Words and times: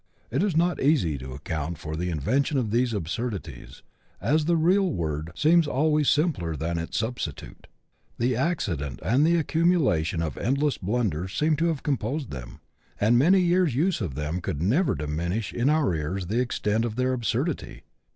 It 0.31 0.41
is 0.41 0.57
not 0.57 0.81
easy 0.81 1.19
to 1.19 1.33
account 1.33 1.77
for 1.77 1.95
the 1.95 2.09
invention 2.09 2.57
of 2.57 2.71
these 2.71 2.91
absurdities, 2.91 3.83
as 4.19 4.45
the 4.45 4.57
real 4.57 4.89
word 4.91 5.29
seems 5.35 5.67
always 5.67 6.09
simpler 6.09 6.55
than 6.55 6.79
its 6.79 6.97
substitute. 6.97 7.67
Acci 8.19 8.77
dent 8.79 8.99
and 9.03 9.23
the 9.23 9.35
accumulation 9.37 10.23
of 10.23 10.39
endless 10.39 10.79
blunders 10.79 11.37
seem 11.37 11.55
to 11.57 11.67
have 11.67 11.83
composed 11.83 12.31
them, 12.31 12.61
and 12.99 13.19
many 13.19 13.41
years' 13.41 13.75
use 13.75 14.01
of 14.01 14.15
them 14.15 14.41
could 14.41 14.59
never 14.59 14.95
diminish 14.95 15.53
in 15.53 15.69
our 15.69 15.93
ears 15.93 16.25
the 16.25 16.39
extent 16.41 16.83
of 16.83 16.95
their 16.95 17.13
absurdity. 17.13 17.83